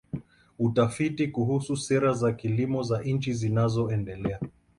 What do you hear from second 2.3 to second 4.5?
kilimo za nchi zinazoendelea.